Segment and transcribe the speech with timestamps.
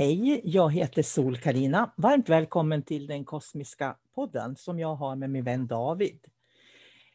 [0.00, 5.30] Hej, jag heter sol karina Varmt välkommen till den kosmiska podden som jag har med
[5.30, 6.18] min vän David.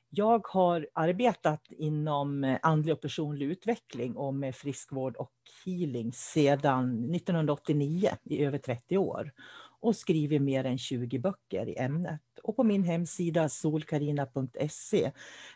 [0.09, 5.31] Jag har arbetat inom eh, andlig och personlig utveckling och med friskvård och
[5.65, 9.31] healing sedan 1989 i över 30 år
[9.79, 12.21] och skrivit mer än 20 böcker i ämnet.
[12.43, 15.11] Och på min hemsida solkarina.se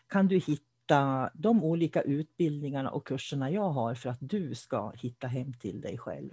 [0.08, 5.26] kan du hitta de olika utbildningarna och kurserna jag har för att du ska hitta
[5.26, 6.32] hem till dig själv.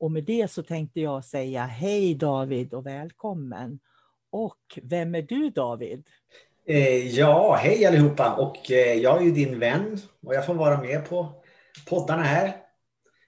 [0.00, 3.78] Och med det så tänkte jag säga hej David och välkommen.
[4.30, 6.04] Och vem är du David?
[6.66, 10.80] Eh, ja, hej allihopa och eh, jag är ju din vän och jag får vara
[10.80, 11.32] med på
[11.88, 12.56] poddarna här.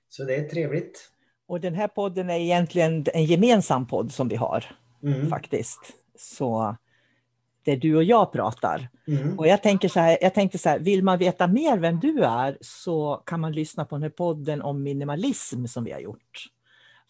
[0.09, 1.11] Så det är trevligt.
[1.47, 4.65] Och den här podden är egentligen en gemensam podd som vi har
[5.03, 5.29] mm.
[5.29, 5.81] faktiskt.
[6.19, 6.77] Så
[7.65, 8.89] det är du och jag pratar.
[9.09, 9.39] Mm.
[9.39, 12.25] Och jag tänker så här, jag tänkte så här, vill man veta mer vem du
[12.25, 16.47] är så kan man lyssna på den här podden om minimalism som vi har gjort.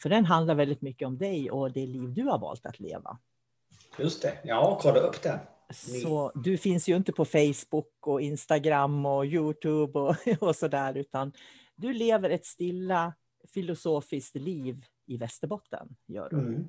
[0.03, 3.19] För den handlar väldigt mycket om dig och det liv du har valt att leva.
[3.99, 5.39] Just det, ja, kolla upp den.
[6.03, 11.33] Så du finns ju inte på Facebook och Instagram och Youtube och, och sådär, utan
[11.77, 13.13] du lever ett stilla
[13.55, 15.97] filosofiskt liv i Västerbotten.
[16.07, 16.37] Gör du.
[16.37, 16.69] Mm.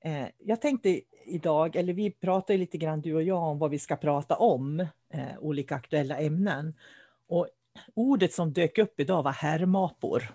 [0.00, 3.78] Eh, jag tänkte idag, eller vi pratar lite grann du och jag om vad vi
[3.78, 4.80] ska prata om,
[5.10, 6.74] eh, olika aktuella ämnen.
[7.28, 7.48] Och
[7.94, 10.34] ordet som dök upp idag var härmapor.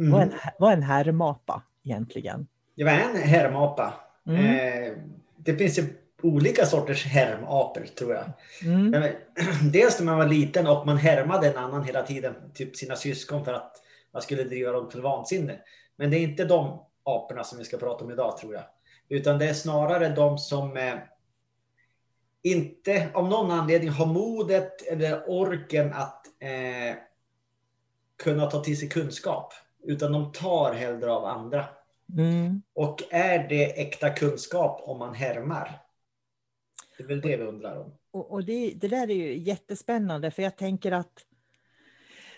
[0.00, 0.12] Mm.
[0.12, 2.46] Vad, är en, vad är en härmapa egentligen?
[2.74, 3.94] Ja, vad är en härmapa?
[4.26, 4.44] Mm.
[4.44, 4.92] Eh,
[5.36, 5.84] det finns ju
[6.22, 8.24] olika sorters härmapor tror jag.
[8.64, 9.04] Mm.
[9.72, 13.44] Dels när man var liten och man härmade en annan hela tiden, typ sina syskon
[13.44, 13.76] för att
[14.12, 15.58] man skulle driva dem till vansinne.
[15.96, 18.64] Men det är inte de aporna som vi ska prata om idag tror jag.
[19.08, 20.94] Utan det är snarare de som eh,
[22.42, 26.96] inte av någon anledning har modet eller orken att eh,
[28.22, 29.52] kunna ta till sig kunskap.
[29.82, 31.64] Utan de tar hellre av andra.
[32.18, 32.62] Mm.
[32.74, 35.82] Och är det äkta kunskap om man härmar?
[36.96, 37.92] Det är väl det vi undrar om.
[38.12, 41.26] Och, och det, det, där är ju jättespännande, för jag tänker att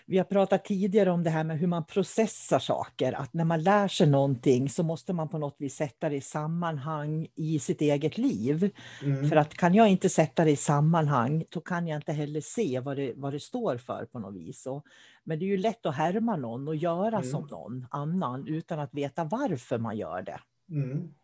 [0.07, 3.13] vi har pratat tidigare om det här med hur man processar saker.
[3.13, 6.21] Att när man lär sig någonting så måste man på något vis sätta det i
[6.21, 8.71] sammanhang i sitt eget liv.
[9.03, 9.29] Mm.
[9.29, 12.81] För att kan jag inte sätta det i sammanhang, då kan jag inte heller se
[12.81, 14.67] vad det, vad det står för på något vis.
[14.67, 14.85] Och,
[15.25, 17.31] men det är ju lätt att härma någon och göra mm.
[17.31, 20.41] som någon annan utan att veta varför man gör det.
[20.71, 21.15] Mm.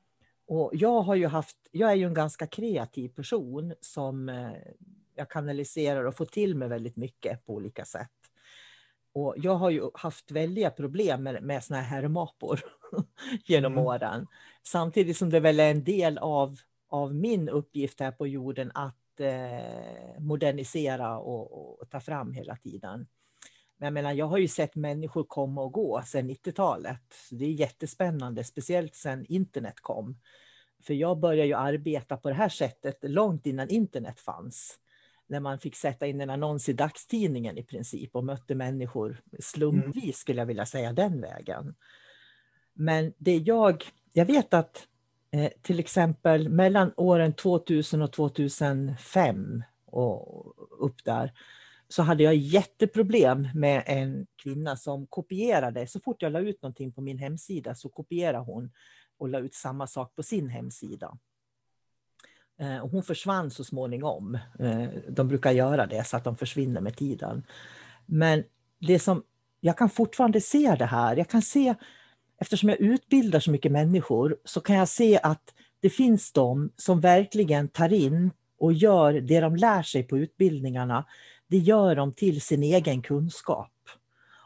[0.49, 4.51] Och jag, har ju haft, jag är ju en ganska kreativ person som eh,
[5.15, 8.11] jag kanaliserar och får till mig väldigt mycket på olika sätt.
[9.13, 12.61] Och jag har ju haft väldiga problem med, med såna här herrmapor
[13.45, 13.85] genom mm.
[13.85, 14.27] åren.
[14.63, 16.57] Samtidigt som det väl är en del av,
[16.89, 23.07] av min uppgift här på jorden att eh, modernisera och, och, ta fram hela tiden.
[23.77, 27.15] Men jag menar, jag har ju sett människor komma och gå sedan 90-talet.
[27.31, 30.19] Det är jättespännande, speciellt sedan internet kom.
[30.83, 34.79] För jag började ju arbeta på det här sättet långt innan internet fanns
[35.29, 40.05] när man fick sätta in en annons i dagstidningen i princip och mötte människor slumpvis
[40.05, 40.13] mm.
[40.13, 41.75] skulle jag vilja säga den vägen.
[42.73, 44.87] Men det jag, jag vet att
[45.31, 50.55] eh, till exempel mellan åren 2000 och 2005 och
[50.87, 51.33] upp där
[51.89, 55.87] så hade jag jätteproblem med en kvinna som kopierade.
[55.87, 58.71] Så fort jag la ut någonting på min hemsida så kopierade hon
[59.19, 61.19] och la ut samma sak på sin hemsida.
[62.61, 64.39] Eh, hon försvann så småningom.
[64.59, 67.43] Eh, de brukar göra det så att de försvinner med tiden.
[68.07, 68.45] Men
[68.79, 69.23] det som,
[69.61, 71.17] jag kan fortfarande se det här.
[71.17, 71.75] Jag kan se,
[72.39, 77.01] eftersom jag utbildar så mycket människor, så kan jag se att det finns de som
[77.01, 81.05] verkligen tar in och gör det de lär sig på utbildningarna.
[81.47, 83.73] Det gör de till sin egen kunskap.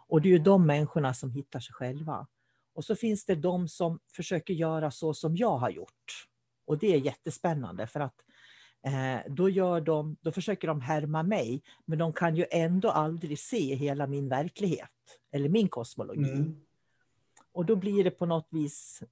[0.08, 2.26] Och det är ju de människorna som hittar sig själva.
[2.74, 6.28] Och så finns det de som försöker göra så som jag har gjort.
[6.72, 8.14] Och det är jättespännande för att
[8.86, 13.38] eh, då, gör de, då försöker de härma mig, men de kan ju ändå aldrig
[13.38, 14.90] se hela min verklighet
[15.32, 16.32] eller min kosmologi.
[16.32, 16.60] Mm.
[17.52, 19.02] Och då blir det på något vis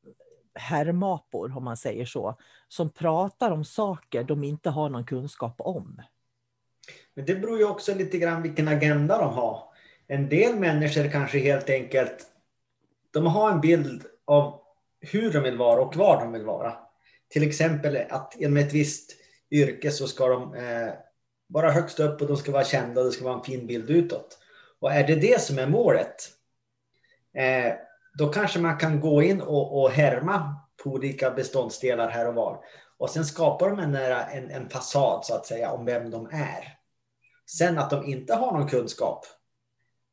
[0.55, 6.03] herrmapor, om man säger så, som pratar om saker de inte har någon kunskap om.
[7.15, 9.63] Men det beror ju också lite grann vilken agenda de har.
[10.07, 12.27] En del människor kanske helt enkelt
[13.11, 14.61] de har en bild av
[15.01, 16.90] hur de vill vara och var de vill vara.
[17.31, 19.17] Till exempel att inom ett visst
[19.51, 20.93] yrke så ska de eh,
[21.47, 23.91] vara högst upp och de ska vara kända och det ska vara en fin bild
[23.91, 24.39] utåt.
[24.81, 26.17] Och är det det som är målet,
[27.35, 27.73] eh,
[28.19, 32.65] då kanske man kan gå in och, och härma på olika beståndsdelar här och var.
[32.99, 36.77] Och sen skapar de en, en, en fasad så att säga om vem de är.
[37.47, 39.27] Sen att de inte har någon kunskap,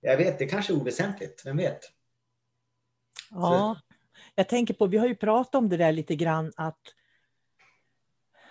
[0.02, 1.80] jag vet, det kanske är oväsentligt, vem vet?
[3.32, 3.80] Ja,
[4.36, 6.82] jag tänker på, vi har ju pratat om det där lite grann att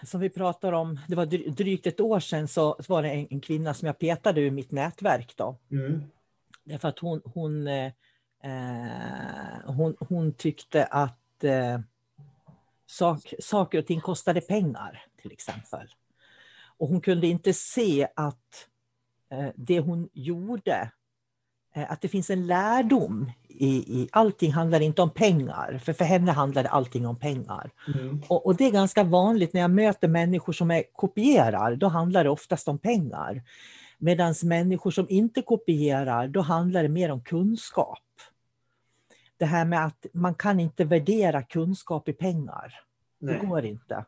[0.03, 3.41] som vi pratar om, det var drygt ett år sedan så var det en, en
[3.41, 5.33] kvinna som jag petade ur mitt nätverk.
[5.37, 5.57] Då.
[5.71, 6.03] Mm.
[6.65, 7.93] Därför att hon, hon, eh,
[9.65, 11.81] hon, hon tyckte att eh,
[12.87, 15.89] sak, saker och ting kostade pengar, till exempel.
[16.79, 18.69] Och hon kunde inte se att
[19.31, 20.91] eh, det hon gjorde
[21.85, 26.33] att det finns en lärdom i, i allting handlar inte om pengar, för för henne
[26.33, 27.71] handlade allting om pengar.
[27.95, 28.23] Mm.
[28.29, 32.25] Och, och, det är ganska vanligt när jag möter människor som är, kopierar, då handlar
[32.25, 33.43] det oftast om pengar.
[33.99, 37.99] Medan människor som inte kopierar, då handlar det mer om kunskap.
[39.37, 42.81] Det här med att man kan inte värdera kunskap i pengar.
[43.19, 43.35] Nej.
[43.35, 44.05] Det går inte.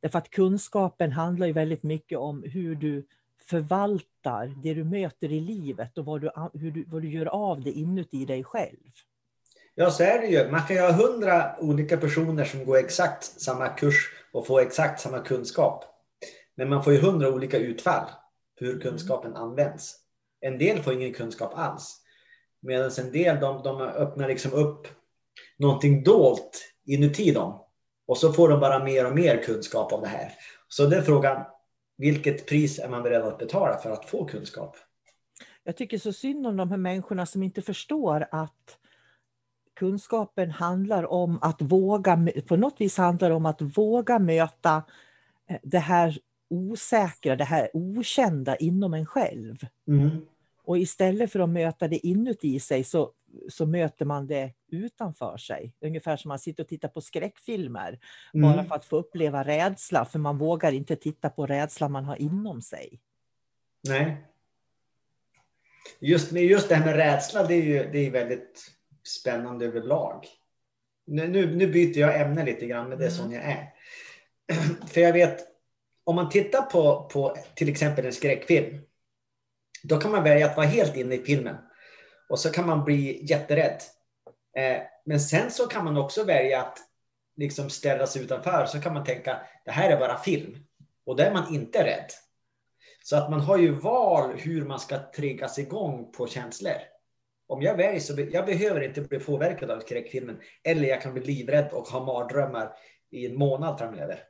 [0.00, 3.06] Därför att kunskapen handlar ju väldigt mycket om hur du
[3.46, 7.60] förvaltar det du möter i livet och vad du, hur du, vad du gör av
[7.62, 8.90] det inuti dig själv.
[9.74, 10.50] Ja, så är det ju.
[10.50, 15.00] Man kan ju ha hundra olika personer som går exakt samma kurs och får exakt
[15.00, 15.84] samma kunskap.
[16.54, 18.10] Men man får ju hundra olika utfall
[18.56, 19.96] hur kunskapen används.
[20.40, 21.98] En del får ingen kunskap alls.
[22.60, 24.86] Medan en del de, de öppnar liksom upp
[25.58, 27.64] någonting dolt inuti dem.
[28.06, 30.32] Och så får de bara mer och mer kunskap om det här.
[30.68, 31.44] Så är frågan,
[31.96, 34.76] vilket pris är man beredd att betala för att få kunskap?
[35.64, 38.78] Jag tycker så synd om de här människorna som inte förstår att
[39.74, 44.82] kunskapen handlar om att våga, på något vis handlar om att våga möta
[45.48, 46.18] eh, det här
[46.50, 49.56] osäkra, det här okända inom en själv.
[49.88, 50.26] Mm.
[50.64, 53.12] Och istället för att möta det inuti sig så,
[53.48, 55.72] så möter man det utanför sig.
[55.80, 57.98] Ungefär som man sitter och tittar på skräckfilmer.
[58.34, 58.52] Mm.
[58.52, 62.16] Bara för att få uppleva rädsla, för man vågar inte titta på rädsla man har
[62.16, 63.00] inom sig.
[63.88, 64.16] Nej.
[66.00, 68.70] Just, just det här med rädsla, det är ju det är väldigt
[69.04, 70.26] spännande överlag.
[71.06, 73.18] Nu, nu byter jag ämne lite grann, men det är mm.
[73.18, 73.72] sån jag är.
[74.86, 75.40] För jag vet,
[76.04, 78.80] om man tittar på, på till exempel en skräckfilm,
[79.82, 81.56] då kan man välja att vara helt inne i filmen.
[82.28, 83.80] Och så kan man bli jätterädd.
[84.56, 86.78] Eh, men sen så kan man också välja att
[87.36, 88.66] liksom ställa sig utanför.
[88.66, 90.56] Så kan man tänka, det här är bara film.
[91.06, 92.06] Och då är man inte rädd.
[93.04, 96.76] Så att man har ju val hur man ska triggas igång på känslor.
[97.46, 100.40] Om jag väljer så jag behöver inte bli påverkad av skräckfilmen.
[100.64, 102.72] Eller jag kan bli livrädd och ha mardrömmar
[103.10, 104.24] i en månad framöver.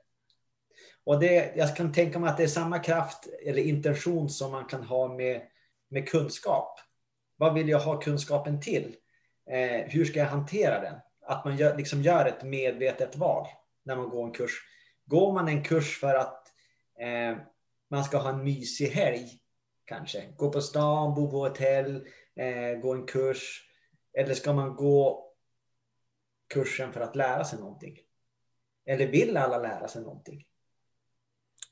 [1.04, 4.64] Och det, jag kan tänka mig att det är samma kraft eller intention som man
[4.64, 5.42] kan ha med,
[5.88, 6.80] med kunskap.
[7.36, 8.96] Vad vill jag ha kunskapen till?
[9.50, 10.94] Eh, hur ska jag hantera den?
[11.26, 13.46] Att man gör, liksom gör ett medvetet val
[13.84, 14.52] när man går en kurs.
[15.06, 16.48] Går man en kurs för att
[16.98, 17.36] eh,
[17.90, 19.28] man ska ha en mysig helg,
[19.84, 20.32] kanske.
[20.36, 22.06] Gå på stan, bo på hotell,
[22.36, 23.68] eh, gå en kurs.
[24.18, 25.28] Eller ska man gå
[26.54, 27.98] kursen för att lära sig någonting?
[28.86, 30.46] Eller vill alla lära sig någonting?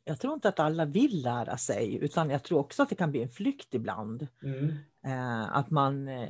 [0.05, 3.11] Jag tror inte att alla vill lära sig, utan jag tror också att det kan
[3.11, 4.27] bli en flykt ibland.
[4.43, 4.69] Mm.
[5.07, 6.29] Eh, att, man, eh,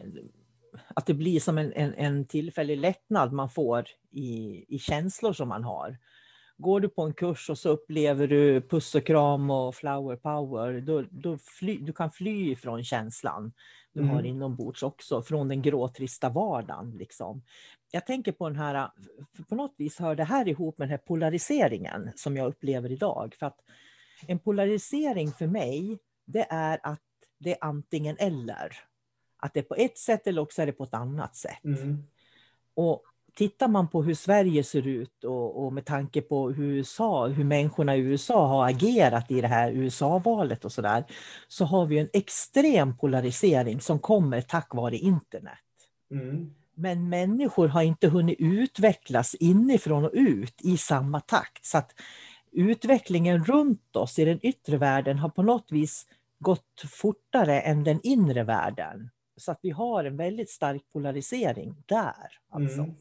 [0.95, 5.49] att det blir som en, en, en tillfällig lättnad man får i, i känslor som
[5.49, 5.99] man har.
[6.57, 10.81] Går du på en kurs och så upplever du puss och kram och flower power,
[10.81, 13.53] då, då fly, du kan fly ifrån känslan
[13.93, 14.15] du mm.
[14.15, 16.91] har inombords också, från den gråtrista vardagen.
[16.99, 17.43] Liksom.
[17.91, 18.91] Jag tänker på den här,
[19.49, 23.37] på något vis hör det här ihop med den här polariseringen som jag upplever idag.
[23.39, 23.61] För att
[24.27, 27.01] en polarisering för mig, det är att
[27.39, 28.77] det är antingen eller.
[29.37, 31.65] Att det är på ett sätt eller också är det på ett annat sätt.
[31.65, 32.05] Mm.
[32.75, 33.03] Och
[33.35, 37.45] tittar man på hur Sverige ser ut och, och, med tanke på hur, USA, hur
[37.45, 41.05] människorna i USA har agerat i det här USA-valet och sådär,
[41.49, 45.59] så har vi en extrem polarisering som kommer tack vare internet.
[46.11, 46.55] Mm.
[46.81, 51.65] Men människor har inte hunnit utvecklas inifrån och ut i samma takt.
[51.65, 51.95] Så att
[52.53, 56.07] utvecklingen runt oss i den yttre världen har på något vis
[56.39, 59.11] gått fortare än den inre världen.
[59.37, 62.39] Så att vi har en väldigt stark polarisering där.
[62.51, 62.81] Alltså.
[62.81, 62.95] Mm.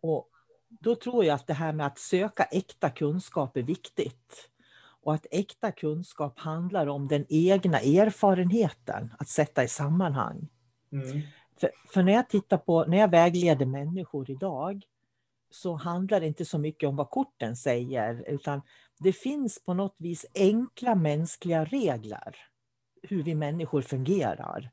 [0.00, 0.30] Och
[0.68, 4.50] då tror jag att det här med att söka äkta kunskap är viktigt.
[5.02, 10.48] Och att äkta kunskap handlar om den egna erfarenheten, att sätta i sammanhang.
[10.92, 11.22] Mm.
[11.60, 14.82] För, för, när jag tittar på, när jag vägleder människor idag,
[15.50, 18.62] så handlar det inte så mycket om vad korten säger, utan
[18.98, 22.36] det finns på något vis enkla mänskliga regler,
[23.02, 24.70] hur vi människor fungerar.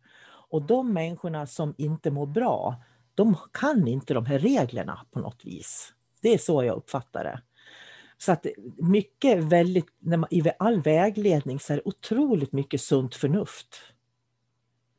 [0.50, 2.76] Och de människorna som inte mår bra,
[3.16, 5.94] de kan inte de här reglerna på något vis.
[6.22, 7.42] Det är så jag uppfattar det.
[8.18, 8.46] Så att
[8.78, 13.93] mycket väldigt, när man, i all vägledning så är det otroligt mycket sunt förnuft.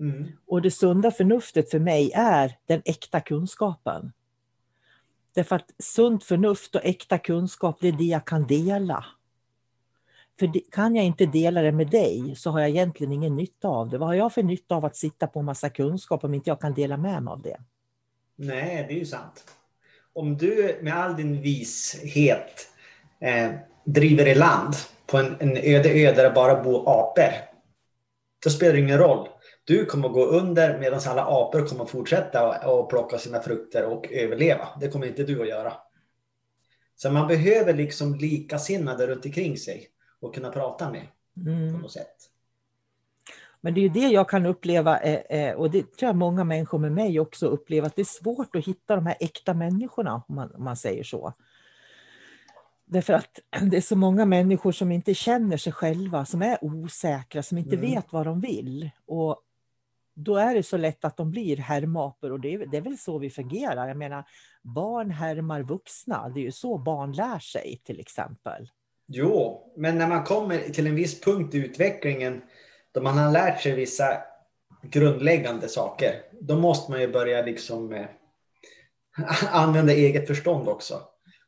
[0.00, 0.26] Mm.
[0.46, 4.12] Och det sunda förnuftet för mig är den äkta kunskapen.
[5.34, 9.04] Därför att sunt förnuft och äkta kunskap, det är det jag kan dela.
[10.38, 13.88] För kan jag inte dela det med dig så har jag egentligen ingen nytta av
[13.88, 13.98] det.
[13.98, 16.60] Vad har jag för nytta av att sitta på en massa kunskap om inte jag
[16.60, 17.56] kan dela med mig av det?
[18.36, 19.44] Nej, det är ju sant.
[20.12, 22.68] Om du med all din vishet
[23.20, 23.50] eh,
[23.84, 24.74] driver i land
[25.06, 27.32] på en, en öde ö där det bara bor apor,
[28.44, 29.28] då spelar det ingen roll.
[29.64, 33.84] Du kommer att gå under medan alla apor kommer att fortsätta och plocka sina frukter
[33.84, 34.68] och överleva.
[34.80, 35.72] Det kommer inte du att göra.
[36.96, 39.88] Så man behöver liksom likasinnade runt omkring sig
[40.20, 41.06] och kunna prata med
[41.36, 41.74] mm.
[41.74, 42.30] på något sätt.
[43.60, 46.44] Men det är ju det jag kan uppleva, eh, eh, och det tror jag många
[46.44, 50.22] människor med mig också upplever, att det är svårt att hitta de här äkta människorna,
[50.28, 51.32] om man, om man säger så.
[52.84, 53.40] Därför att
[53.70, 57.76] det är så många människor som inte känner sig själva, som är osäkra, som inte
[57.76, 57.90] mm.
[57.90, 58.90] vet vad de vill.
[59.06, 59.43] Och
[60.14, 62.98] då är det så lätt att de blir härmapor och det är, det är väl
[62.98, 63.88] så vi fungerar.
[63.88, 64.24] Jag menar,
[64.62, 68.68] barn härmar vuxna, det är ju så barn lär sig till exempel.
[69.06, 72.42] Jo, men när man kommer till en viss punkt i utvecklingen
[72.92, 74.22] då man har lärt sig vissa
[74.82, 78.06] grundläggande saker, då måste man ju börja liksom eh,
[79.50, 81.00] använda eget förstånd också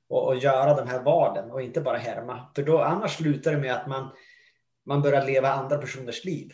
[0.08, 2.46] och, och, göra de här valen och inte bara härma.
[2.54, 4.10] För då annars slutar det med att man,
[4.86, 6.52] man börjar leva andra personers liv.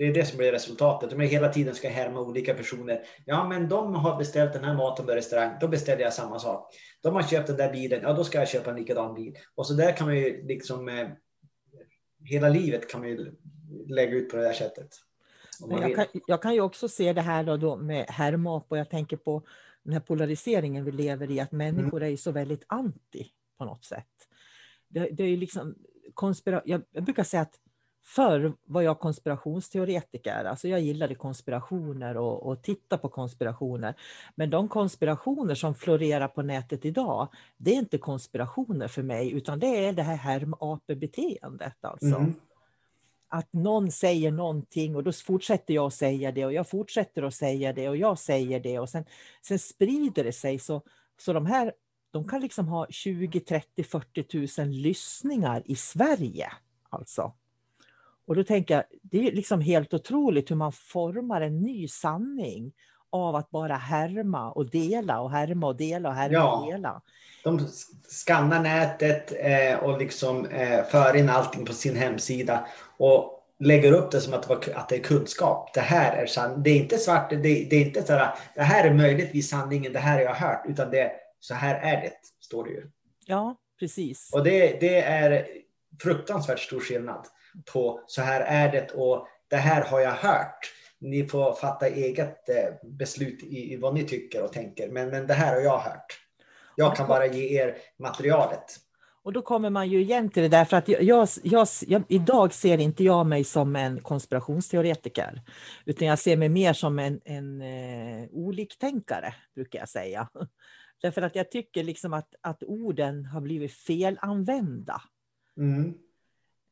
[0.00, 1.12] Det är det som blir resultatet.
[1.12, 3.02] Om jag hela tiden ska härma olika personer.
[3.24, 5.56] Ja, men de har beställt den här maten på restaurang.
[5.60, 6.74] Då beställer jag samma sak.
[7.00, 8.00] De har köpt den där bilen.
[8.02, 9.34] Ja, då ska jag köpa en likadan bil.
[9.54, 11.08] Och så där kan man ju liksom eh,
[12.24, 13.32] hela livet kan man ju
[13.88, 14.88] lägga ut på det där sättet.
[15.68, 18.90] Jag kan, jag kan ju också se det här då, då med härmap och jag
[18.90, 19.42] tänker på
[19.82, 24.28] den här polariseringen vi lever i, att människor är så väldigt anti på något sätt.
[24.88, 25.74] Det, det är ju liksom
[26.14, 27.58] konspira jag, jag brukar säga att
[28.02, 30.44] Förr var jag konspirationsteoretiker.
[30.44, 33.94] Alltså jag gillade konspirationer och, och titta på konspirationer.
[34.34, 39.58] Men de konspirationer som florerar på nätet idag, det är inte konspirationer för mig, utan
[39.58, 41.84] det är det här härmapebeteendet.
[41.84, 42.06] Alltså.
[42.06, 42.34] Mm.
[43.28, 47.34] Att någon säger någonting och då fortsätter jag att säga det och jag fortsätter att
[47.34, 49.04] säga det och jag säger det och sen,
[49.42, 50.58] sen sprider det sig.
[50.58, 50.82] Så,
[51.18, 51.72] så de här
[52.10, 56.52] de kan liksom ha 20, 30, 40 000 lyssningar i Sverige.
[56.88, 57.32] Alltså.
[58.30, 62.72] Och då tänker jag, det är liksom helt otroligt hur man formar en ny sanning
[63.10, 67.02] av att bara härma och dela och härma och dela och härma ja, och dela.
[67.44, 67.68] De
[68.08, 72.66] skannar nätet eh, och liksom eh, för in allting på sin hemsida
[72.98, 75.74] och lägger upp det som att, det är kunskap.
[75.74, 76.64] Det här är sant.
[76.64, 79.98] Det är inte svart, det, är inte så här, det här är möjligtvis sanningen, det
[79.98, 82.90] här har jag hört, utan det så här är det, står det ju.
[83.26, 84.30] Ja, precis.
[84.32, 85.46] Och det, det är
[86.02, 87.26] fruktansvärt stor skillnad
[87.72, 90.72] på så här är det och det här har jag hört.
[90.98, 95.26] Ni får fatta eget eh, beslut i, i vad ni tycker och tänker, men, men
[95.26, 96.20] det här har jag hört.
[96.76, 98.76] Jag kan bara ge er materialet.
[99.22, 102.02] Och då kommer man ju igen till det där, för att jag, jag, jag, jag,
[102.08, 105.42] idag ser inte jag mig som en konspirationsteoretiker,
[105.84, 110.28] utan jag ser mig mer som en, en eh, oliktänkare, brukar jag säga.
[111.02, 115.02] Därför att jag tycker liksom att, att orden har blivit felanvända.
[115.56, 115.94] Mm.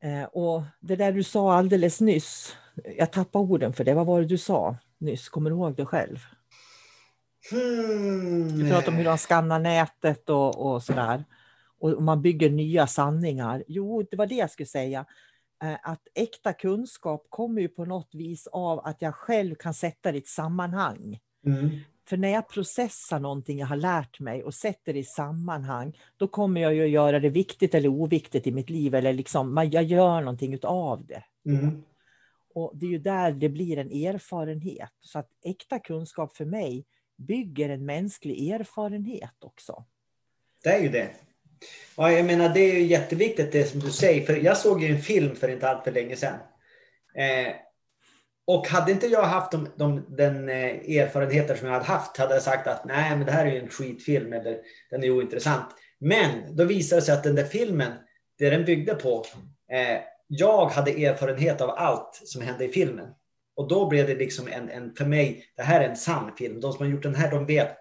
[0.00, 2.56] Eh, och det där du sa alldeles nyss,
[2.96, 5.28] jag tappade orden för det, vad var det du sa nyss?
[5.28, 6.18] Kommer du ihåg det själv?
[7.52, 8.58] Mm.
[8.58, 11.24] Du pratade om hur de skannar nätet och, och sådär.
[11.80, 13.64] Och man bygger nya sanningar.
[13.68, 15.04] Jo, det var det jag skulle säga.
[15.62, 20.12] Eh, att äkta kunskap kommer ju på något vis av att jag själv kan sätta
[20.12, 21.18] det i ett sammanhang.
[21.46, 21.70] Mm.
[22.08, 26.28] För när jag processar någonting jag har lärt mig och sätter det i sammanhang, då
[26.28, 29.84] kommer jag ju att göra det viktigt eller oviktigt i mitt liv, eller liksom, jag
[29.84, 31.24] gör någonting utav det.
[31.46, 31.82] Mm.
[32.54, 34.92] Och det är ju där det blir en erfarenhet.
[35.00, 36.84] Så att äkta kunskap för mig
[37.16, 39.84] bygger en mänsklig erfarenhet också.
[40.62, 41.10] Det är ju det.
[41.96, 44.94] Ja, jag menar, det är ju jätteviktigt det som du säger, för jag såg ju
[44.94, 46.38] en film för inte allt för länge sedan.
[47.14, 47.54] Eh,
[48.48, 52.34] och hade inte jag haft de, de, den eh, erfarenheten som jag hade haft hade
[52.34, 54.58] jag sagt att nej, men det här är ju en skitfilm eller
[54.90, 55.66] den är ointressant.
[55.98, 57.92] Men då visade det sig att den där filmen,
[58.38, 59.24] det den byggde på,
[59.72, 63.08] eh, jag hade erfarenhet av allt som hände i filmen.
[63.56, 66.60] Och då blev det liksom en, en för mig, det här är en sann film.
[66.60, 67.78] De som har gjort den här, de vet,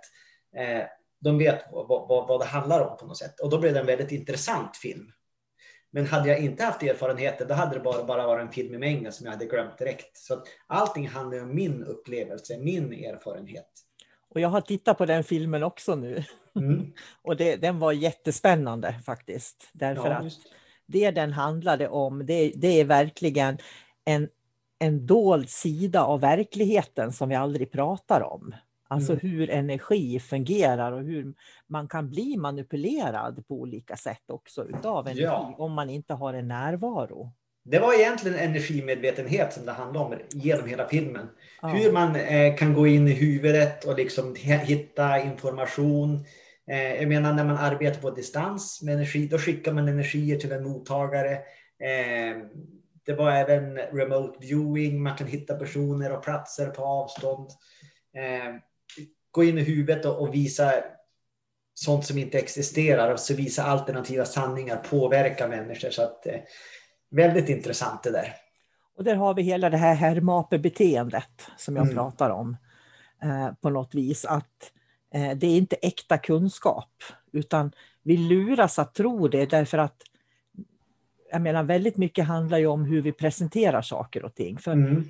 [0.58, 0.84] eh,
[1.22, 3.40] de vet vad, vad, vad det handlar om på något sätt.
[3.40, 5.12] Och då blev det en väldigt intressant film.
[5.92, 8.78] Men hade jag inte haft erfarenheter, då hade det bara, bara varit en film i
[8.78, 10.18] mängden som jag hade glömt direkt.
[10.18, 13.70] Så att allting handlar om min upplevelse, min erfarenhet.
[14.30, 16.24] Och jag har tittat på den filmen också nu.
[16.56, 16.94] Mm.
[17.22, 19.70] och det, den var jättespännande faktiskt.
[19.74, 20.34] Därför ja, att
[20.86, 23.58] det den handlade om, det, det är verkligen
[24.06, 24.30] en,
[24.80, 28.56] en dold sida av verkligheten som vi aldrig pratar om.
[28.88, 29.20] Alltså mm.
[29.22, 31.34] hur energi fungerar och hur
[31.68, 35.56] man kan bli manipulerad på olika sätt också utav energi ja.
[35.58, 37.32] om man inte har en närvaro.
[37.70, 41.28] Det var egentligen energimedvetenhet som det handlade om genom hela filmen.
[41.62, 41.68] Ja.
[41.68, 46.26] Hur man eh, kan gå in i huvudet och liksom hitta information.
[46.72, 50.52] Eh, jag menar när man arbetar på distans med energi, då skickar man energier till
[50.52, 51.32] en mottagare.
[51.32, 52.38] Eh,
[53.06, 57.50] det var även remote viewing, man kan hitta personer och platser på avstånd.
[59.32, 60.74] Gå in i huvudet och, och visa
[61.74, 65.90] sånt som inte existerar, alltså visa alternativa sanningar, påverka människor.
[65.90, 66.40] Så att, eh,
[67.10, 68.34] väldigt intressant det där.
[68.98, 71.96] Och där har vi hela det här hermapebeteendet som jag mm.
[71.96, 72.58] pratar om
[73.24, 74.26] eh, på något vis.
[74.26, 74.72] Att
[75.14, 77.72] eh, det är inte äkta kunskap, utan
[78.04, 80.02] vi luras att tro det därför att
[81.32, 84.58] jag menar, väldigt mycket handlar ju om hur vi presenterar saker och ting.
[84.58, 85.10] För, mm.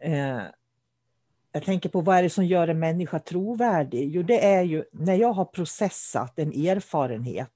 [0.00, 0.42] eh,
[1.56, 4.10] jag tänker på vad är det som gör en människa trovärdig?
[4.14, 7.52] Jo, det är ju när jag har processat en erfarenhet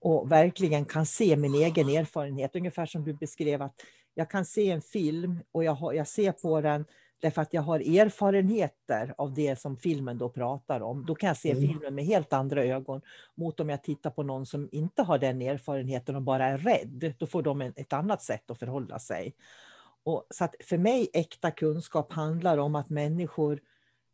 [0.00, 3.74] och verkligen kan se min egen erfarenhet, ungefär som du beskrev att
[4.14, 6.84] jag kan se en film och jag, har, jag ser på den
[7.18, 11.06] därför att jag har erfarenheter av det som filmen då pratar om.
[11.06, 11.68] Då kan jag se mm.
[11.68, 13.00] filmen med helt andra ögon
[13.34, 17.14] mot om jag tittar på någon som inte har den erfarenheten och bara är rädd.
[17.18, 19.34] Då får de ett annat sätt att förhålla sig.
[20.04, 23.60] Och så att för mig äkta kunskap handlar om att människor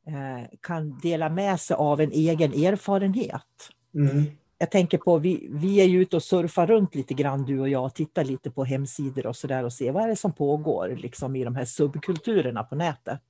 [0.06, 3.70] eh, kan dela med sig av en egen erfarenhet.
[3.94, 4.24] Mm.
[4.58, 7.68] Jag tänker på, vi, vi är ju ute och surfar runt lite grann du och
[7.68, 11.36] jag, tittar lite på hemsidor och sådär och ser vad är det som pågår liksom
[11.36, 13.22] i de här subkulturerna på nätet.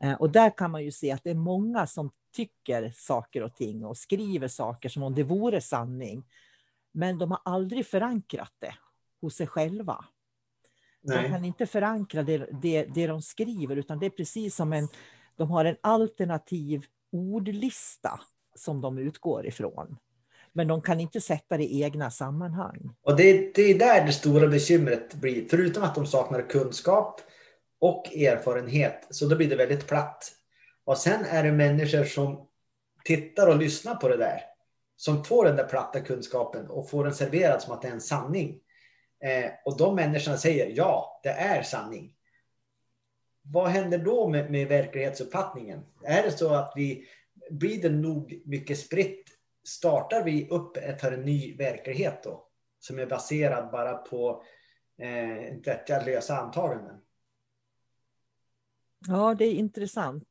[0.00, 3.54] Eh, och där kan man ju se att det är många som tycker saker och
[3.54, 6.24] ting och skriver saker som om det vore sanning.
[6.92, 8.74] Men de har aldrig förankrat det
[9.20, 10.04] hos sig själva.
[11.08, 11.22] Nej.
[11.22, 14.88] De kan inte förankra det, det, det de skriver, utan det är precis som en...
[15.36, 18.20] De har en alternativ ordlista
[18.54, 19.96] som de utgår ifrån.
[20.52, 22.90] Men de kan inte sätta det i egna sammanhang.
[23.02, 25.48] Och det, det är där det stora bekymret blir.
[25.50, 27.20] Förutom att de saknar kunskap
[27.80, 30.32] och erfarenhet, så då blir det väldigt platt.
[30.84, 32.46] Och sen är det människor som
[33.04, 34.40] tittar och lyssnar på det där,
[34.96, 38.00] som får den där platta kunskapen och får den serverad som att det är en
[38.00, 38.60] sanning.
[39.20, 42.14] Eh, och de människorna säger ja, det är sanning.
[43.42, 45.86] Vad händer då med, med verklighetsuppfattningen?
[46.04, 47.06] Är det så att vi
[47.50, 49.24] blir det nog mycket spritt?
[49.66, 52.48] Startar vi upp för en ny verklighet då?
[52.78, 54.42] Som är baserad bara på
[54.98, 56.96] eh, lösa antaganden?
[59.06, 60.28] Ja, det är intressant.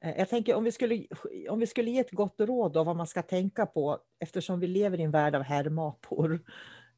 [0.00, 1.06] Eh, jag tänker om vi, skulle,
[1.50, 4.66] om vi skulle ge ett gott råd om vad man ska tänka på eftersom vi
[4.66, 6.40] lever i en värld av härmapor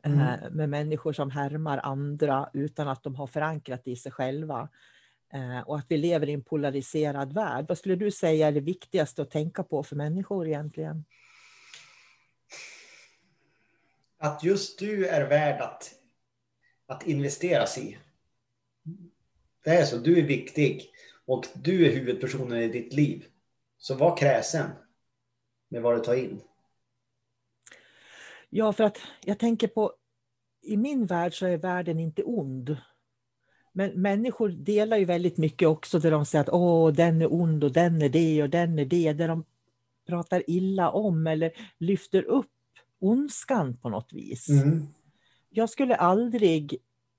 [0.03, 0.21] mm.
[0.21, 4.69] Eh, med människor som härmar andra utan att de har förankrat i sig själva.
[5.33, 7.65] Eh, och att vi lever i en polariserad värld.
[7.69, 11.05] Vad skulle du säga är det viktigaste att tänka på för människor egentligen?
[14.19, 15.91] Att just du är värd att,
[16.87, 17.99] att investeras i.
[19.65, 20.91] Det är så, du är viktig
[21.27, 23.25] och du är huvudpersonen i ditt liv.
[23.79, 24.71] Så var kräsen
[25.69, 26.41] med vad du tar in.
[28.51, 29.93] Ja, för att jag tänker på,
[30.63, 32.77] i min värld så är världen inte ond.
[33.73, 37.65] Men människor delar ju väldigt mycket också där de säger att Åh, den är ond
[37.65, 39.13] och den är det och den är det.
[39.13, 39.45] Där de
[40.07, 42.47] pratar illa om eller lyfter upp
[42.99, 44.49] ondskan på något vis.
[44.49, 44.87] Mm.
[45.51, 46.77] Jag skulle aldrig,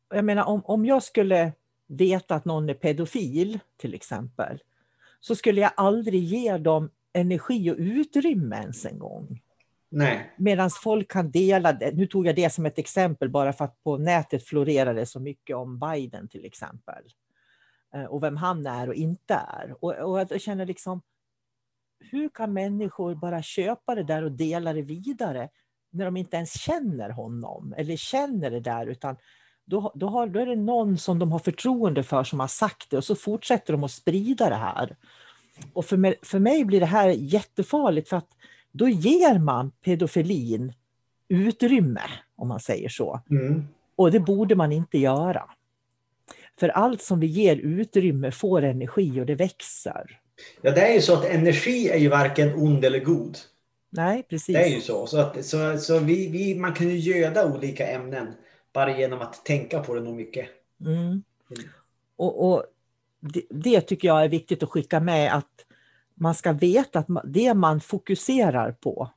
[0.10, 1.54] jag menar om, om jag skulle
[1.88, 4.60] veta att någon är pedofil till exempel,
[5.20, 9.42] så skulle jag aldrig ge dem energi och utrymme ens en gång.
[10.36, 11.92] Medan folk kan dela det.
[11.92, 15.20] Nu tog jag det som ett exempel bara för att på nätet florerar det så
[15.20, 17.04] mycket om Biden till exempel.
[17.94, 19.76] Eh, och vem han är och inte är.
[19.80, 21.02] Och, och jag känner liksom,
[22.00, 25.50] hur kan människor bara köpa det där och dela det vidare
[25.90, 29.16] när de inte ens känner honom eller känner det där utan
[29.66, 32.90] då, då, har, då är det någon som de har förtroende för som har sagt
[32.90, 34.96] det och så fortsätter de att sprida det här.
[35.74, 38.30] Och för mig, för mig blir det här jättefarligt för att
[38.72, 40.74] då ger man pedofilin
[41.28, 42.02] utrymme,
[42.36, 43.22] om man säger så.
[43.30, 43.68] Mm.
[43.96, 45.50] Och det borde man inte göra.
[46.60, 50.20] För allt som vi ger utrymme får energi och det växer.
[50.62, 53.38] Ja, det är ju så att energi är ju varken ond eller god.
[53.90, 54.56] Nej, precis.
[54.56, 55.08] Det är ju så.
[55.08, 58.28] Så, att, så, så vi, vi, man kan ju göda olika ämnen
[58.74, 60.50] bara genom att tänka på det nog mycket.
[60.82, 60.94] Mm.
[60.96, 61.24] Mm.
[62.16, 62.64] Och, och
[63.20, 65.66] det, det, tycker jag är viktigt att skicka med att
[66.22, 69.10] man ska veta att det man fokuserar på,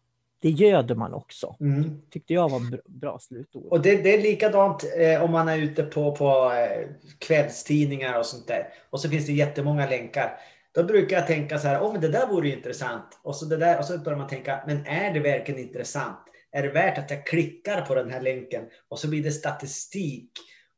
[0.42, 1.56] det göder man också.
[1.60, 2.02] Mm.
[2.10, 3.72] Tyckte jag var en bra slutord.
[3.72, 6.88] Och det, det är likadant eh, om man är ute på, på eh,
[7.18, 8.68] kvällstidningar och sånt där.
[8.90, 10.38] Och så finns det jättemånga länkar.
[10.74, 13.20] Då brukar jag tänka så här, oh, men det där vore intressant.
[13.22, 16.18] Och så, det där, och så börjar man tänka, men är det verkligen intressant?
[16.52, 18.62] Är det värt att jag klickar på den här länken?
[18.88, 20.30] Och så blir det statistik.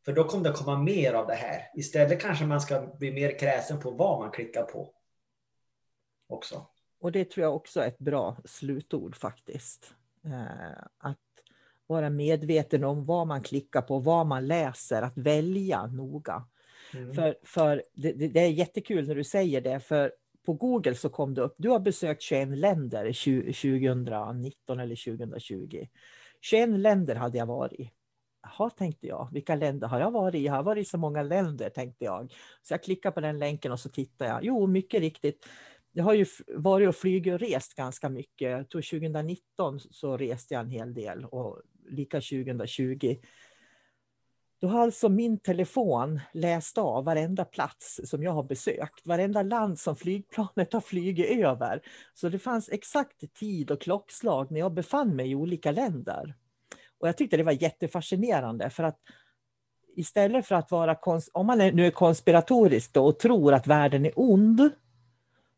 [0.05, 1.63] För då kommer det komma mer av det här.
[1.77, 4.91] Istället kanske man ska bli mer kräsen på vad man klickar på
[6.27, 6.67] också.
[7.01, 9.95] Och det tror jag också är ett bra slutord faktiskt.
[10.25, 11.19] Eh, att
[11.87, 16.45] vara medveten om vad man klickar på, vad man läser, att välja noga.
[16.95, 17.15] Mm.
[17.15, 20.13] För, för det, det, är jättekul när du säger det, för
[20.47, 25.87] på Google så kom det upp, du har besökt 21 länder 2019 eller 2020.
[26.41, 27.93] 21 länder hade jag varit i.
[28.43, 29.29] Jaha, tänkte jag.
[29.33, 30.45] Vilka länder har jag varit i?
[30.45, 32.33] Jag har varit i så många länder, tänkte jag.
[32.63, 34.45] Så jag klickar på den länken och så tittar jag.
[34.45, 35.47] Jo, mycket riktigt
[35.97, 38.51] jag har ju varit och flugit och rest ganska mycket.
[38.51, 43.17] Jag tror 2019 så reste jag en hel del och lika 2020.
[44.61, 49.79] Då har alltså min telefon läst av varenda plats som jag har besökt, varenda land
[49.79, 51.83] som flygplanet har flugit över.
[52.15, 56.35] Så det fanns exakt tid och klockslag när jag befann mig i olika länder.
[56.99, 58.99] Och jag tyckte det var jättefascinerande för att
[59.97, 60.97] istället för att vara,
[61.33, 64.71] om man nu är konspiratorisk och tror att världen är ond,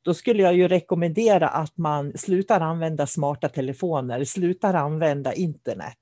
[0.03, 5.99] då skulle jag ju rekommendera att man slutar använda smarta telefoner, slutar använda internet.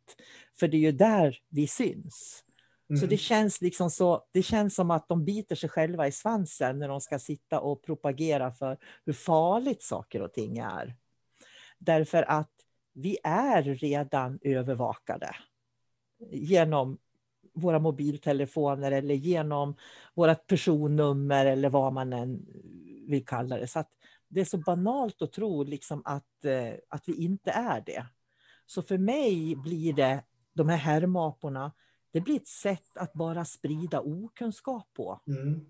[0.61, 2.43] För det är ju där vi syns.
[2.91, 3.01] Mm.
[3.01, 6.79] Så det känns, liksom så, det känns som att de biter sig själva i svansen
[6.79, 10.95] när de ska sitta och propagera för hur farligt saker och ting är.
[11.79, 12.51] Därför att
[12.95, 15.37] vi är redan övervakade
[16.31, 16.99] genom
[17.55, 19.77] våra mobiltelefoner eller genom
[20.15, 22.47] vårt personnummer eller vad man än
[23.07, 23.67] vill kalla det.
[23.67, 23.85] Så
[24.29, 28.07] det är så banalt att tro liksom att, eh, att vi inte är det.
[28.67, 31.73] Så för mig blir det de här härmaporna
[32.17, 35.21] det blir ett sätt att bara sprida okunskap på.
[35.27, 35.67] Mm.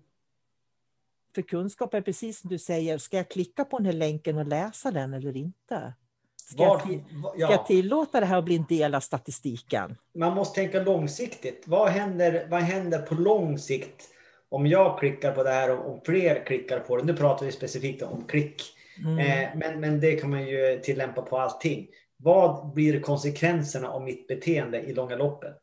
[1.35, 4.45] För kunskap är precis som du säger, ska jag klicka på den här länken och
[4.45, 5.93] läsa den eller inte?
[6.35, 7.01] Ska, Var, jag, ska
[7.37, 7.51] ja.
[7.51, 9.97] jag tillåta det här att bli en del av statistiken?
[10.13, 11.63] Man måste tänka långsiktigt.
[11.67, 14.09] Vad händer, vad händer på lång sikt
[14.49, 17.03] om jag klickar på det här och fler klickar på det?
[17.03, 18.63] Nu pratar vi specifikt om klick.
[19.05, 19.19] Mm.
[19.19, 21.87] Eh, men, men det kan man ju tillämpa på allting.
[22.17, 25.59] Vad blir konsekvenserna av mitt beteende i långa loppet?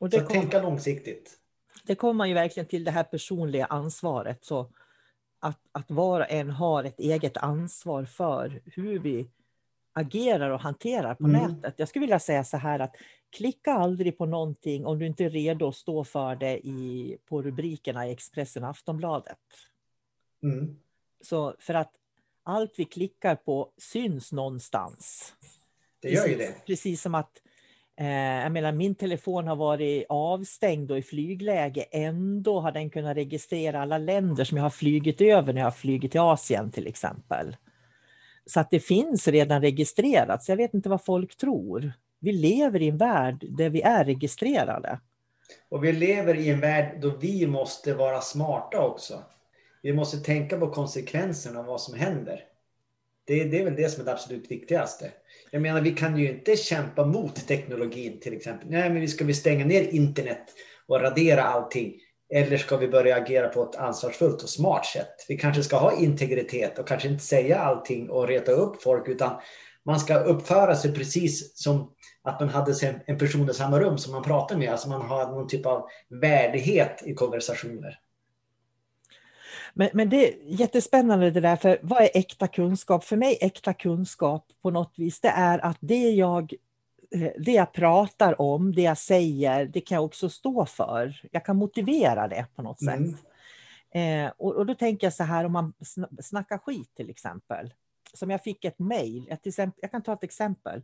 [0.00, 1.38] Och det Så kom, tänka långsiktigt.
[1.84, 4.44] Det kommer man ju verkligen till det här personliga ansvaret.
[4.44, 4.72] Så
[5.40, 9.30] att, att var och en har ett eget ansvar för hur vi
[9.92, 11.40] agerar och hanterar på mm.
[11.40, 11.74] nätet.
[11.76, 12.96] Jag skulle vilja säga så här att
[13.30, 17.42] klicka aldrig på någonting om du inte är redo att stå för det i, på
[17.42, 19.38] rubrikerna i Expressen och Aftonbladet.
[20.42, 20.76] Mm.
[21.20, 21.92] Så för att
[22.42, 25.34] allt vi klickar på syns någonstans.
[26.00, 26.54] Det gör ju det.
[26.66, 27.42] Precis som att
[28.00, 31.82] Eh, jag menar, min telefon har varit avstängd och i flygläge.
[31.82, 35.70] Ändå har den kunnat registrera alla länder som jag har flugit över när jag har
[35.70, 37.56] flugit till Asien till exempel.
[38.46, 40.44] Så att det finns redan registrerat.
[40.44, 41.92] Så jag vet inte vad folk tror.
[42.20, 45.00] Vi lever i en värld där vi är registrerade.
[45.68, 49.22] Och vi lever i en värld då vi måste vara smarta också.
[49.82, 52.44] Vi måste tänka på konsekvenserna av vad som händer.
[53.24, 55.10] Det, det är väl det som är det absolut viktigaste.
[55.50, 58.70] Jag menar, vi kan ju inte kämpa mot teknologin till exempel.
[58.70, 60.54] Nej, men vi ska vi stänga ner internet
[60.86, 61.94] och radera allting?
[62.30, 65.26] Eller ska vi börja agera på ett ansvarsfullt och smart sätt?
[65.28, 69.40] Vi kanske ska ha integritet och kanske inte säga allting och reta upp folk, utan
[69.88, 74.12] man ska uppföra sig precis som att man hade en person i samma rum som
[74.12, 74.70] man pratar med.
[74.70, 78.00] Alltså man har någon typ av värdighet i konversationer.
[79.74, 83.04] Men, men det är jättespännande det där, för vad är äkta kunskap?
[83.04, 86.52] För mig äkta kunskap på något vis, det är att det jag,
[87.14, 91.20] eh, det jag pratar om, det jag säger, det kan jag också stå för.
[91.32, 93.12] Jag kan motivera det på något mm.
[93.12, 93.20] sätt.
[93.94, 95.72] Eh, och, och, då tänker jag så här om man
[96.22, 97.72] snackar skit till exempel.
[98.14, 99.36] Som jag fick ett mejl,
[99.80, 100.82] jag kan ta ett exempel.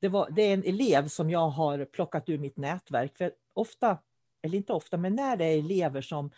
[0.00, 3.16] Det, var, det är en elev som jag har plockat ur mitt nätverk.
[3.16, 3.98] För ofta,
[4.42, 6.30] eller inte ofta, men när det är elever som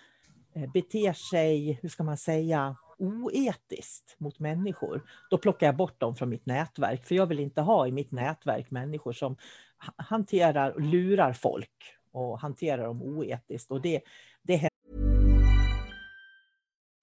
[0.55, 6.17] eh, beter sig, hur ska man säga, oetiskt mot människor, då plockar jag bort dem
[6.17, 7.07] från mitt nätverk.
[7.07, 9.37] För jag vill inte ha i mitt nätverk människor som
[9.97, 13.71] hanterar och lurar folk och hanterar dem oetiskt.
[13.71, 14.01] Och det,
[14.43, 14.57] det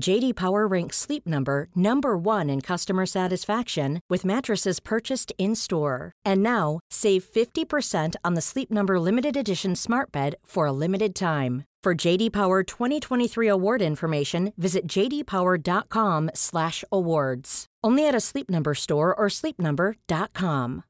[0.00, 6.12] JD Power ranks Sleep Number number 1 in customer satisfaction with mattresses purchased in-store.
[6.24, 11.14] And now, save 50% on the Sleep Number limited edition Smart Bed for a limited
[11.14, 11.64] time.
[11.82, 17.66] For JD Power 2023 award information, visit jdpower.com/awards.
[17.86, 20.82] Only at a Sleep Number store or sleepnumber.com.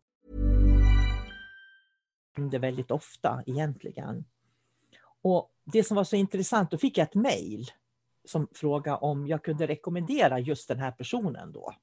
[2.50, 4.24] Det väldigt ofta egentligen.
[5.22, 7.70] Och det som var så intressant, då fick jag ett mejl
[8.26, 11.74] som frågade om jag kunde rekommendera just den här personen då.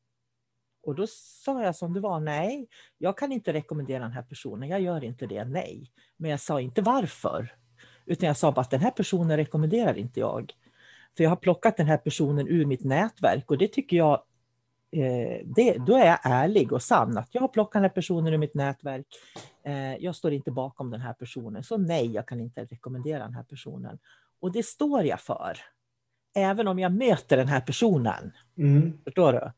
[0.84, 4.70] Och då sa jag som det var, nej, jag kan inte rekommendera den här personen,
[4.70, 5.92] jag gör inte det, nej.
[6.18, 7.56] Men jag sa inte varför,
[8.06, 10.54] utan jag sa bara att den här personen rekommenderar inte jag.
[11.18, 14.24] För jag har plockat den här personen ur mitt nätverk och det tycker jag,
[14.92, 18.34] eh, det, då är jag ärlig och sann att jag har plockat den här personen
[18.34, 19.06] ur mitt nätverk.
[19.64, 23.34] Eh, jag står inte bakom den här personen, så nej, jag kan inte rekommendera den
[23.34, 24.00] här personen.
[24.40, 25.58] Och det står jag för.
[26.36, 28.32] Även om jag möter den här personen.
[28.58, 28.98] Mm.
[29.04, 29.52] Förstår du?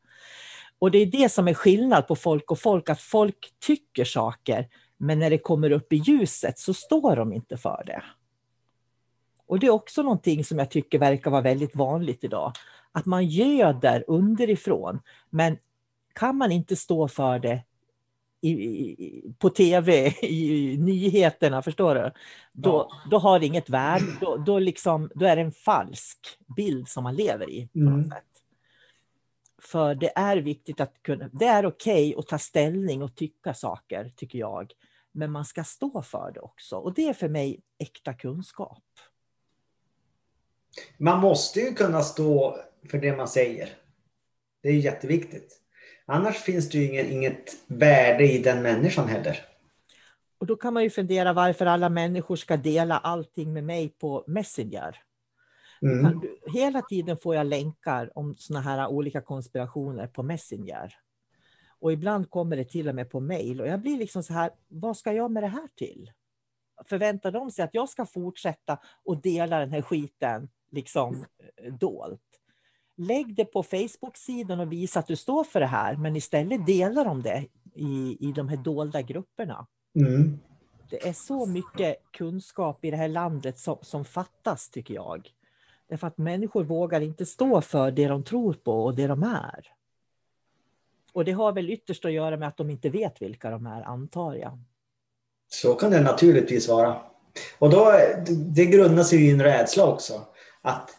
[0.78, 4.68] Och det är det som är skillnad på folk och folk, att folk tycker saker,
[4.96, 8.02] men när det kommer upp i ljuset så står de inte för det.
[9.46, 12.52] Och det är också någonting som jag tycker verkar vara väldigt vanligt idag.
[12.92, 15.58] Att man göder underifrån, men
[16.12, 17.62] kan man inte stå för det
[18.40, 22.12] i, i, på tv, i nyheterna, förstår du?
[22.52, 23.02] Då, ja.
[23.10, 24.16] då har det inget värde.
[24.20, 26.18] Då, då, liksom, då är det en falsk
[26.56, 27.68] bild som man lever i.
[27.74, 28.12] Mm.
[29.62, 33.54] För det är viktigt att kunna, det är okej okay att ta ställning och tycka
[33.54, 34.72] saker, tycker jag.
[35.12, 36.76] Men man ska stå för det också.
[36.76, 38.84] Och det är för mig äkta kunskap.
[40.98, 42.58] Man måste ju kunna stå
[42.90, 43.68] för det man säger.
[44.62, 45.60] Det är jätteviktigt.
[46.06, 49.38] Annars finns det ju inget, inget värde i den människan heller.
[50.38, 54.24] Och då kan man ju fundera varför alla människor ska dela allting med mig på
[54.26, 55.02] Messenger.
[55.82, 56.20] Mm.
[56.54, 60.94] hela tiden får jag länkar om såna här olika konspirationer på Messenger.
[61.78, 64.50] Och ibland kommer det till och med på mail och jag blir liksom så här,
[64.68, 66.12] vad ska jag med det här till?
[66.88, 71.26] Förväntar de sig att jag ska fortsätta och dela den här skiten liksom
[71.62, 72.22] eh, dolt?
[72.96, 77.04] Lägg det på Facebook-sidan och visa att du står för det här, men istället dela
[77.04, 79.66] de det i, i de här dolda grupperna.
[79.94, 80.38] Mm.
[80.90, 85.30] Det är så mycket kunskap i det här landet som, som fattas, tycker jag.
[85.88, 89.72] Därför att människor vågar inte stå för det de tror på och det de är.
[91.12, 93.82] Och det har väl ytterst att göra med att de inte vet vilka de är,
[93.82, 94.58] antar jag.
[95.48, 97.02] Så kan det naturligtvis vara.
[97.58, 97.92] Och då,
[98.28, 100.22] det grundar sig i en rädsla också.
[100.62, 100.90] Att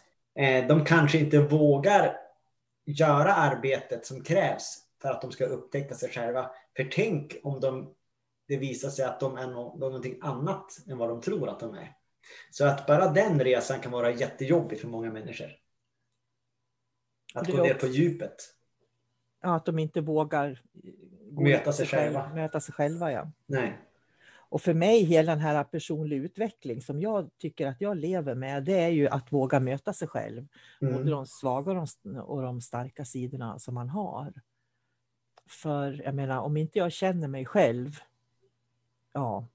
[0.68, 2.16] de kanske inte vågar
[2.84, 6.50] göra arbetet som krävs för att de ska upptäcka sig själva.
[6.76, 7.94] För tänk om de,
[8.48, 11.74] det visar sig att de är no, någonting annat än vad de tror att de
[11.74, 11.94] är.
[12.50, 15.50] Så att bara den resan kan vara jättejobbig för många människor.
[17.34, 18.36] Att gå ner på djupet.
[19.40, 20.62] Ja, att de inte vågar
[21.30, 22.22] möta sig själva.
[22.22, 22.34] själva.
[22.34, 23.30] Möta sig själva, ja.
[23.46, 23.78] Nej.
[24.50, 28.64] Och för mig, hela den här personlig utveckling som jag tycker att jag lever med,
[28.64, 30.48] det är ju att våga möta sig själv.
[30.80, 30.94] Mm.
[30.94, 31.86] Både de svaga
[32.22, 34.32] och de starka sidorna som man har.
[35.46, 38.00] För jag menar, om inte jag känner mig själv,
[39.12, 39.46] ja,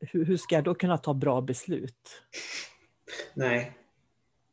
[0.00, 2.22] hur, hur ska jag då kunna ta bra beslut?
[3.34, 3.78] Nej,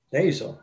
[0.09, 0.55] det är ju så.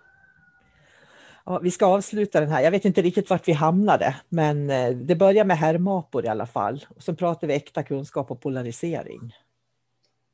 [1.46, 2.62] Ja, vi ska avsluta den här.
[2.62, 6.46] Jag vet inte riktigt vart vi hamnade, men eh, det börjar med herrmapor i alla
[6.46, 6.86] fall.
[6.96, 9.34] Och så pratar vi äkta kunskap och polarisering.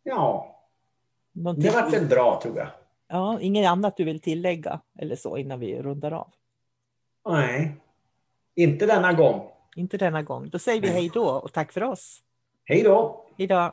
[0.03, 0.57] Ja,
[1.33, 1.65] Någonting...
[1.65, 2.69] det vart väl bra tror jag.
[3.09, 6.33] Ja, inget annat du vill tillägga eller så innan vi rundar av?
[7.29, 7.77] Nej,
[8.55, 9.51] inte denna gång.
[9.77, 10.51] Inte denna gång.
[10.51, 12.23] Då säger vi hej då och tack för oss.
[12.65, 13.25] Hej då.
[13.39, 13.73] Hej då.